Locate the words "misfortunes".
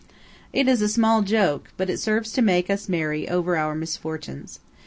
3.75-4.59